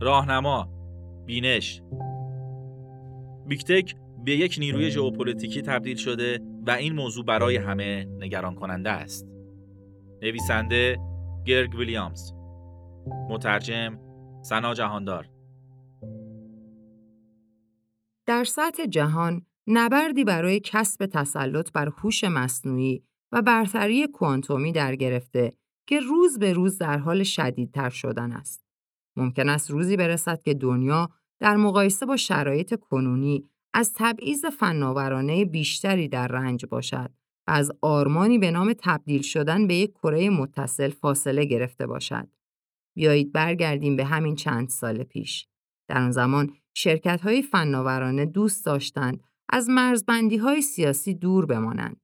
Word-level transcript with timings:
راهنما 0.00 0.68
بینش 1.26 1.82
بیکتک 3.46 3.94
به 4.24 4.36
یک 4.36 4.56
نیروی 4.58 4.90
ژئوپلیتیکی 4.90 5.62
تبدیل 5.62 5.96
شده 5.96 6.40
و 6.66 6.70
این 6.70 6.92
موضوع 6.92 7.24
برای 7.24 7.56
همه 7.56 8.04
نگران 8.04 8.54
کننده 8.54 8.90
است. 8.90 9.26
نویسنده 10.22 10.98
گرگ 11.46 11.74
ویلیامز 11.74 12.32
مترجم 13.30 13.98
سنا 14.42 14.74
جهاندار 14.74 15.28
در 18.26 18.44
سطح 18.44 18.86
جهان 18.86 19.46
نبردی 19.66 20.24
برای 20.24 20.60
کسب 20.60 21.06
تسلط 21.06 21.72
بر 21.72 21.88
هوش 21.88 22.24
مصنوعی 22.24 23.04
و 23.32 23.42
برتری 23.42 24.06
کوانتومی 24.06 24.72
در 24.72 24.96
گرفته 24.96 25.52
که 25.86 26.00
روز 26.00 26.38
به 26.38 26.52
روز 26.52 26.78
در 26.78 26.98
حال 26.98 27.22
شدیدتر 27.22 27.90
شدن 27.90 28.32
است. 28.32 28.65
ممکن 29.16 29.48
است 29.48 29.70
روزی 29.70 29.96
برسد 29.96 30.42
که 30.42 30.54
دنیا 30.54 31.10
در 31.40 31.56
مقایسه 31.56 32.06
با 32.06 32.16
شرایط 32.16 32.74
کنونی 32.80 33.50
از 33.74 33.92
تبعیض 33.94 34.44
فناورانه 34.44 35.44
بیشتری 35.44 36.08
در 36.08 36.28
رنج 36.28 36.66
باشد 36.66 37.10
و 37.46 37.50
از 37.50 37.72
آرمانی 37.82 38.38
به 38.38 38.50
نام 38.50 38.74
تبدیل 38.78 39.22
شدن 39.22 39.66
به 39.66 39.74
یک 39.74 39.92
کره 39.92 40.30
متصل 40.30 40.90
فاصله 40.90 41.44
گرفته 41.44 41.86
باشد. 41.86 42.28
بیایید 42.96 43.32
برگردیم 43.32 43.96
به 43.96 44.04
همین 44.04 44.36
چند 44.36 44.68
سال 44.68 45.02
پیش. 45.02 45.46
در 45.88 46.02
آن 46.02 46.10
زمان 46.10 46.54
شرکت 46.74 47.20
های 47.20 47.42
فناورانه 47.42 48.26
دوست 48.26 48.66
داشتند 48.66 49.22
از 49.48 49.68
مرزبندی 49.68 50.36
های 50.36 50.62
سیاسی 50.62 51.14
دور 51.14 51.46
بمانند. 51.46 52.00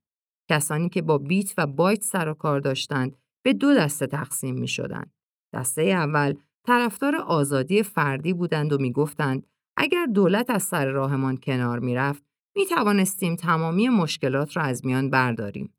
کسانی 0.50 0.88
که 0.88 1.02
با 1.02 1.18
بیت 1.18 1.54
و 1.58 1.66
بایت 1.66 2.02
سر 2.02 2.28
و 2.28 2.34
کار 2.34 2.60
داشتند 2.60 3.16
به 3.44 3.52
دو 3.52 3.74
دسته 3.74 4.06
تقسیم 4.06 4.54
می 4.54 4.68
شدند. 4.68 5.12
دسته 5.54 5.82
اول 5.82 6.34
طرفدار 6.66 7.16
آزادی 7.16 7.82
فردی 7.82 8.32
بودند 8.32 8.72
و 8.72 8.78
می 8.78 8.92
گفتند 8.92 9.46
اگر 9.76 10.06
دولت 10.06 10.50
از 10.50 10.62
سر 10.62 10.86
راهمان 10.86 11.36
کنار 11.36 11.78
می 11.78 11.94
رفت 11.94 12.22
می 12.56 12.66
توانستیم 12.66 13.36
تمامی 13.36 13.88
مشکلات 13.88 14.56
را 14.56 14.62
از 14.62 14.86
میان 14.86 15.10
برداریم. 15.10 15.74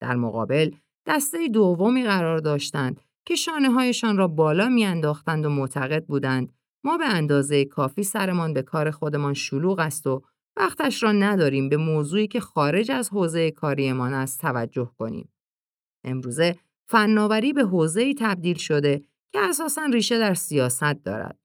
در 0.00 0.16
مقابل 0.16 0.70
دسته 1.06 1.48
دومی 1.48 2.04
قرار 2.04 2.38
داشتند 2.38 3.00
که 3.26 3.34
شانه 3.34 3.70
هایشان 3.70 4.16
را 4.16 4.28
بالا 4.28 4.68
می 4.68 4.84
انداختند 4.84 5.46
و 5.46 5.50
معتقد 5.50 6.04
بودند 6.04 6.52
ما 6.84 6.96
به 6.96 7.06
اندازه 7.08 7.64
کافی 7.64 8.02
سرمان 8.02 8.54
به 8.54 8.62
کار 8.62 8.90
خودمان 8.90 9.34
شلوغ 9.34 9.78
است 9.78 10.06
و 10.06 10.22
وقتش 10.56 11.02
را 11.02 11.12
نداریم 11.12 11.68
به 11.68 11.76
موضوعی 11.76 12.26
که 12.26 12.40
خارج 12.40 12.90
از 12.90 13.10
حوزه 13.10 13.50
کاریمان 13.50 14.14
است 14.14 14.40
توجه 14.40 14.90
کنیم. 14.98 15.28
امروزه 16.04 16.56
فناوری 16.86 17.52
به 17.52 17.64
حوزه‌ای 17.64 18.14
تبدیل 18.14 18.56
شده 18.56 19.02
که 19.32 19.40
اساساً 19.40 19.84
ریشه 19.84 20.18
در 20.18 20.34
سیاست 20.34 21.04
دارد. 21.04 21.38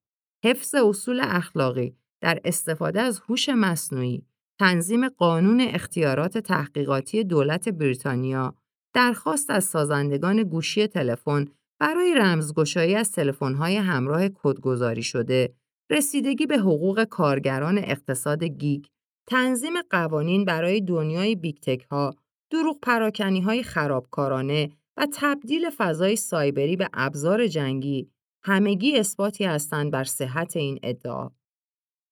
حفظ 0.46 0.76
اصول 0.76 1.20
اخلاقی 1.24 1.96
در 2.22 2.40
استفاده 2.46 3.02
از 3.02 3.20
هوش 3.20 3.50
مصنوعی، 3.50 4.26
تنظیم 4.60 5.10
قانون 5.10 5.62
اختیارات 5.62 6.38
تحقیقاتی 6.38 7.24
دولت 7.24 7.70
بریتانیا، 7.70 8.56
درخواست 8.94 9.50
از 9.50 9.64
سازندگان 9.64 10.44
گوشی 10.44 10.88
تلفن 10.88 11.46
برای 11.80 12.16
رمزگشایی 12.16 12.96
از 12.96 13.12
تلفن‌های 13.12 13.76
همراه 13.76 14.30
کدگذاری 14.30 15.04
شده، 15.04 15.54
رسیدگی 15.90 16.46
به 16.46 16.58
حقوق 16.58 17.04
کارگران 17.04 17.78
اقتصاد 17.78 18.44
gig، 18.44 18.86
تنظیم 19.30 19.74
قوانین 19.90 20.46
برای 20.46 20.82
دنیای 20.82 21.36
big 21.36 21.82
data، 21.92 22.16
دروغ 22.52 22.80
پراکنی 22.82 23.42
های 23.42 23.64
خرابکارانه 23.64 24.72
و 24.98 25.08
تبدیل 25.14 25.70
فضای 25.78 26.16
سایبری 26.16 26.76
به 26.76 26.90
ابزار 26.94 27.48
جنگی 27.48 28.10
همگی 28.44 28.98
اثباتی 28.98 29.44
هستند 29.44 29.92
بر 29.92 30.04
صحت 30.04 30.58
این 30.58 30.80
ادعا. 30.84 31.30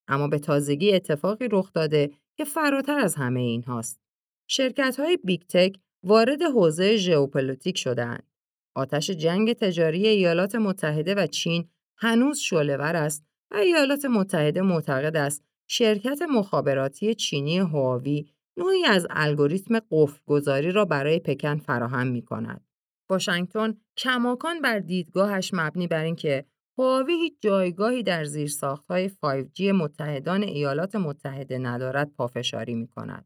اما 0.08 0.28
به 0.28 0.40
تازگی 0.40 0.94
اتفاقی 0.94 1.48
رخ 1.52 1.74
داده 1.74 2.12
که 2.38 2.44
فراتر 2.44 3.00
از 3.00 3.16
همه 3.16 3.40
این 3.40 3.64
هاست. 3.64 4.02
شرکت 4.48 5.00
های 5.00 5.18
big 5.24 5.42
tech 5.42 5.76
وارد 6.04 6.42
حوزه 6.42 6.98
ژئوپلیتیک 6.98 7.78
شدهاند. 7.78 8.28
آتش 8.76 9.10
جنگ 9.10 9.54
تجاری 9.54 10.08
ایالات 10.08 10.56
متحده 10.56 11.16
و 11.16 11.28
چین 11.28 11.70
هنوز 11.98 12.40
شعله‌ور 12.40 12.96
است 12.96 13.26
و 13.52 13.58
ایالات 13.58 14.06
متحده 14.06 14.62
معتقد 14.62 15.18
است 15.18 15.44
شرکت 15.68 16.22
مخابراتی 16.22 17.16
چینی 17.16 17.60
هواوی 17.60 18.26
نوعی 18.58 18.86
از 18.86 19.08
الگوریتم 19.10 19.80
قفلگذاری 19.92 20.72
را 20.72 20.86
برای 20.86 21.20
پکن 21.20 21.58
فراهم 21.58 22.08
می 22.08 22.22
کند. 22.22 22.71
واشنگتن 23.12 23.74
کماکان 23.98 24.62
بر 24.62 24.80
دیدگاهش 24.80 25.52
مبنی 25.54 25.88
بر 25.88 26.04
اینکه 26.04 26.46
هواوی 26.78 27.14
هیچ 27.14 27.34
جایگاهی 27.42 28.04
در 28.04 28.24
زیرساختهای 28.24 29.10
5G 29.10 29.62
متحدان 29.62 30.44
ایالات 30.44 30.96
متحده 30.96 31.58
ندارد 31.58 32.12
پافشاری 32.18 32.76
می 32.76 32.88
کند. 32.88 33.26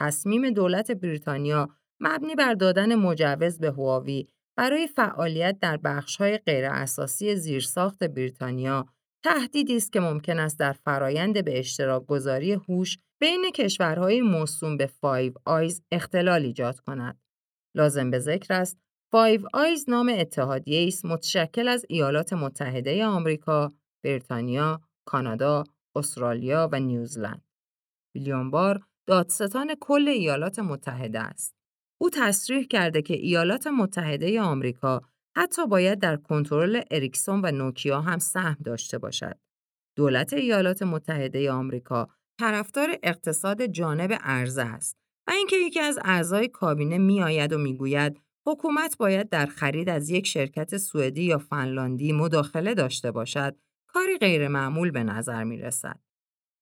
تصمیم 0.00 0.50
دولت 0.50 0.90
بریتانیا 0.90 1.68
مبنی 2.00 2.34
بر 2.34 2.54
دادن 2.54 2.94
مجوز 2.94 3.58
به 3.58 3.70
هواوی 3.70 4.26
برای 4.56 4.86
فعالیت 4.86 5.58
در 5.60 5.76
بخش‌های 5.76 6.38
غیراساسی 6.38 7.36
زیرساخت 7.36 8.04
بریتانیا 8.04 8.86
تهدیدی 9.24 9.76
است 9.76 9.92
که 9.92 10.00
ممکن 10.00 10.38
است 10.38 10.58
در 10.58 10.72
فرایند 10.72 11.44
به 11.44 11.58
اشتراک 11.58 12.06
گذاری 12.06 12.52
هوش 12.52 12.98
بین 13.20 13.50
کشورهای 13.54 14.20
موسوم 14.20 14.76
به 14.76 14.86
Five 14.86 15.32
Eyes 15.44 15.82
اختلال 15.92 16.42
ایجاد 16.42 16.80
کند. 16.80 17.20
لازم 17.76 18.10
به 18.10 18.18
ذکر 18.18 18.54
است 18.54 18.78
Five 19.12 19.40
Eyes 19.52 19.90
نام 19.90 20.12
اتحادیه 20.18 20.86
است 20.86 21.04
متشکل 21.04 21.68
از 21.68 21.86
ایالات 21.88 22.32
متحده 22.32 23.06
آمریکا، 23.06 23.72
بریتانیا، 24.04 24.80
کانادا، 25.04 25.64
استرالیا 25.96 26.68
و 26.72 26.80
نیوزلند. 26.80 27.44
ویلیام 28.14 28.50
بار 28.50 28.80
دادستان 29.06 29.74
کل 29.80 30.08
ایالات 30.08 30.58
متحده 30.58 31.20
است. 31.20 31.54
او 32.00 32.10
تصریح 32.10 32.66
کرده 32.66 33.02
که 33.02 33.14
ایالات 33.14 33.66
متحده 33.66 34.40
آمریکا 34.40 35.00
حتی 35.36 35.66
باید 35.66 35.98
در 35.98 36.16
کنترل 36.16 36.82
اریکسون 36.90 37.40
و 37.44 37.50
نوکیا 37.50 38.00
هم 38.00 38.18
سهم 38.18 38.56
داشته 38.64 38.98
باشد. 38.98 39.38
دولت 39.96 40.32
ایالات 40.32 40.82
متحده 40.82 41.52
آمریکا 41.52 42.08
طرفدار 42.40 42.98
اقتصاد 43.02 43.66
جانب 43.66 44.18
عرضه 44.20 44.62
است 44.62 44.96
و 45.28 45.30
اینکه 45.30 45.56
یکی 45.56 45.80
از 45.80 45.98
اعضای 46.04 46.48
کابینه 46.48 46.98
میآید 46.98 47.52
و 47.52 47.58
می‌گوید 47.58 48.20
حکومت 48.46 48.96
باید 48.96 49.28
در 49.28 49.46
خرید 49.46 49.88
از 49.88 50.10
یک 50.10 50.26
شرکت 50.26 50.76
سوئدی 50.76 51.22
یا 51.22 51.38
فنلاندی 51.38 52.12
مداخله 52.12 52.74
داشته 52.74 53.10
باشد 53.10 53.56
کاری 53.86 54.18
غیرمعمول 54.18 54.90
به 54.90 55.04
نظر 55.04 55.44
می 55.44 55.58
رسد. 55.58 56.00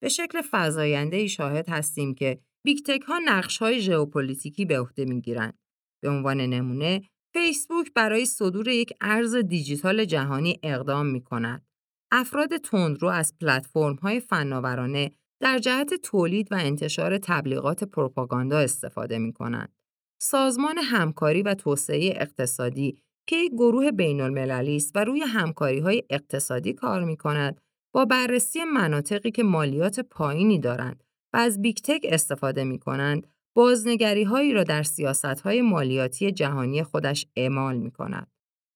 به 0.02 0.08
شکل 0.08 0.42
فزاینده 0.50 1.16
ای 1.16 1.28
شاهد 1.28 1.68
هستیم 1.68 2.14
که 2.14 2.40
big 2.64 2.81
tech 2.81 3.02
ها 3.02 3.18
نقش 3.18 3.58
های 3.58 3.80
ژئوپلیتیکی 3.80 4.64
به 4.64 4.80
عهده 4.80 5.04
می 5.04 5.20
گیرند. 5.20 5.58
به 6.02 6.08
عنوان 6.08 6.40
نمونه 6.40 7.02
فیسبوک 7.32 7.92
برای 7.94 8.26
صدور 8.26 8.68
یک 8.68 8.92
ارز 9.00 9.36
دیجیتال 9.36 10.04
جهانی 10.04 10.60
اقدام 10.62 11.06
می 11.06 11.22
کند. 11.22 11.66
افراد 12.10 12.56
تندرو 12.56 13.08
از 13.08 13.38
پلتفرم 13.40 13.94
های 13.94 14.20
فناورانه 14.20 15.12
در 15.40 15.58
جهت 15.58 15.94
تولید 15.94 16.52
و 16.52 16.54
انتشار 16.54 17.18
تبلیغات 17.18 17.84
پروپاگاندا 17.84 18.58
استفاده 18.58 19.18
می 19.18 19.32
کنند. 19.32 19.77
سازمان 20.20 20.78
همکاری 20.78 21.42
و 21.42 21.54
توسعه 21.54 22.12
اقتصادی 22.16 22.98
که 23.26 23.36
یک 23.36 23.52
گروه 23.52 23.90
بین 23.90 24.20
المللی 24.20 24.76
است 24.76 24.92
و 24.94 25.04
روی 25.04 25.20
همکاری 25.20 25.78
های 25.78 26.02
اقتصادی 26.10 26.72
کار 26.72 27.04
می 27.04 27.16
کند 27.16 27.60
با 27.94 28.04
بررسی 28.04 28.64
مناطقی 28.64 29.30
که 29.30 29.42
مالیات 29.42 30.00
پایینی 30.00 30.58
دارند 30.58 31.04
و 31.32 31.36
از 31.36 31.62
big 31.62 31.76
tech 31.76 32.06
استفاده 32.08 32.64
می 32.64 32.78
کنند 32.78 33.26
بازنگری 33.54 34.24
هایی 34.24 34.52
را 34.52 34.64
در 34.64 34.82
سیاست 34.82 35.24
های 35.24 35.62
مالیاتی 35.62 36.32
جهانی 36.32 36.82
خودش 36.82 37.26
اعمال 37.36 37.76
می 37.76 37.90
کند. 37.90 38.30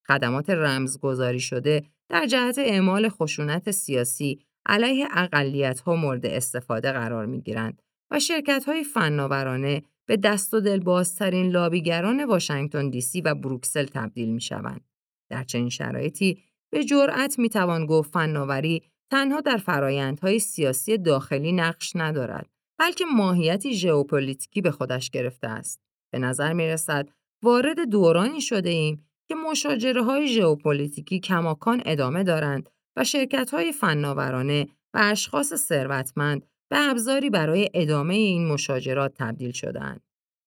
خدمات 0.06 0.50
رمزگذاری 0.50 1.40
شده 1.40 1.82
در 2.08 2.26
جهت 2.26 2.58
اعمال 2.58 3.08
خشونت 3.08 3.70
سیاسی 3.70 4.46
علیه 4.66 5.08
اقلیت 5.12 5.80
ها 5.80 5.96
مورد 5.96 6.26
استفاده 6.26 6.92
قرار 6.92 7.26
می 7.26 7.40
گیرند 7.40 7.82
و 8.12 8.18
شرکت 8.18 8.64
های 8.64 8.84
فناورانه 8.84 9.82
به 10.06 10.16
دست 10.16 10.54
و 10.54 10.60
دل 10.60 10.80
بازترین 10.80 11.50
لابیگران 11.50 12.24
واشنگتن 12.24 12.90
دی 12.90 13.00
سی 13.00 13.20
و 13.20 13.34
بروکسل 13.34 13.84
تبدیل 13.84 14.28
می 14.28 14.40
شوند. 14.40 14.84
در 15.30 15.44
چنین 15.44 15.68
شرایطی 15.68 16.42
به 16.70 16.84
جرأت 16.84 17.38
می 17.38 17.48
توان 17.48 17.86
گفت 17.86 18.12
فناوری 18.12 18.82
تنها 19.10 19.40
در 19.40 19.56
فرایندهای 19.56 20.38
سیاسی 20.38 20.98
داخلی 20.98 21.52
نقش 21.52 21.92
ندارد 21.96 22.50
بلکه 22.78 23.04
ماهیتی 23.04 23.74
ژئوپلیتیکی 23.74 24.60
به 24.60 24.70
خودش 24.70 25.10
گرفته 25.10 25.48
است. 25.48 25.82
به 26.12 26.18
نظر 26.18 26.52
می 26.52 26.66
رسد 26.68 27.08
وارد 27.42 27.88
دورانی 27.88 28.40
شده 28.40 28.70
ایم 28.70 29.06
که 29.28 29.34
مشاجره 29.34 30.02
های 30.02 30.28
ژئوپلیتیکی 30.28 31.20
کماکان 31.20 31.82
ادامه 31.86 32.24
دارند 32.24 32.70
و 32.96 33.04
شرکت 33.04 33.50
های 33.50 33.72
فناورانه 33.72 34.68
و 34.94 34.98
اشخاص 35.02 35.54
ثروتمند 35.54 36.46
به 36.72 36.90
ابزاری 36.90 37.30
برای 37.30 37.70
ادامه 37.74 38.14
این 38.14 38.48
مشاجرات 38.48 39.14
تبدیل 39.14 39.52
شدند. 39.52 40.00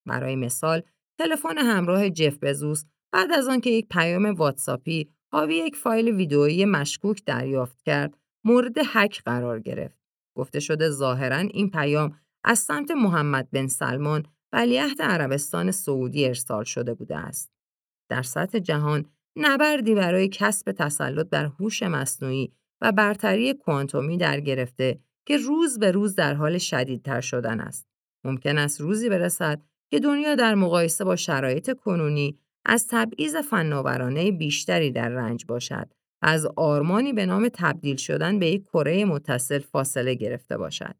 برای 0.05 0.35
مثال، 0.35 0.81
تلفن 1.19 1.57
همراه 1.57 2.09
جف 2.09 2.37
بزوس 2.43 2.83
بعد 3.13 3.31
از 3.31 3.47
آنکه 3.47 3.69
یک 3.69 3.87
پیام 3.89 4.25
واتساپی 4.25 5.09
حاوی 5.31 5.55
یک 5.55 5.75
فایل 5.75 6.09
ویدئویی 6.09 6.65
مشکوک 6.65 7.23
دریافت 7.25 7.81
کرد 7.81 8.17
مورد 8.45 8.77
حک 8.77 9.23
قرار 9.23 9.59
گرفت. 9.59 9.99
گفته 10.37 10.59
شده 10.59 10.89
ظاهرا 10.89 11.37
این 11.37 11.69
پیام 11.69 12.19
از 12.43 12.59
سمت 12.59 12.91
محمد 12.91 13.51
بن 13.51 13.67
سلمان 13.67 14.25
ولیعهد 14.53 15.01
عربستان 15.01 15.71
سعودی 15.71 16.25
ارسال 16.25 16.63
شده 16.63 16.93
بوده 16.93 17.17
است. 17.17 17.51
در 18.09 18.21
سطح 18.21 18.59
جهان 18.59 19.05
نبردی 19.35 19.95
برای 19.95 20.29
کسب 20.29 20.71
تسلط 20.71 21.29
بر 21.29 21.45
هوش 21.45 21.83
مصنوعی 21.83 22.51
و 22.81 22.91
برتری 22.91 23.53
کوانتومی 23.53 24.17
در 24.17 24.39
گرفته 24.39 24.99
که 25.25 25.37
روز 25.37 25.79
به 25.79 25.91
روز 25.91 26.15
در 26.15 26.33
حال 26.33 26.57
شدیدتر 26.57 27.21
شدن 27.21 27.59
است. 27.59 27.87
ممکن 28.23 28.57
است 28.57 28.81
روزی 28.81 29.09
برسد 29.09 29.61
که 29.91 29.99
دنیا 29.99 30.35
در 30.35 30.55
مقایسه 30.55 31.03
با 31.03 31.15
شرایط 31.15 31.77
کنونی 31.77 32.39
از 32.65 32.87
تبعیض 32.87 33.35
فناورانه 33.35 34.31
بیشتری 34.31 34.91
در 34.91 35.09
رنج 35.09 35.45
باشد 35.45 35.93
از 36.21 36.47
آرمانی 36.55 37.13
به 37.13 37.25
نام 37.25 37.49
تبدیل 37.53 37.95
شدن 37.95 38.39
به 38.39 38.47
یک 38.47 38.63
کره 38.63 39.05
متصل 39.05 39.59
فاصله 39.59 40.13
گرفته 40.13 40.57
باشد. 40.57 40.95